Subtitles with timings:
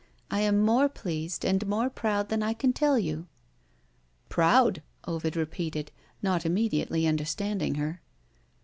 [0.31, 3.27] "I am more pleased and more proud than I can tell you."
[4.29, 5.91] "Proud!" Ovid repeated,
[6.23, 8.01] not immediately understanding her.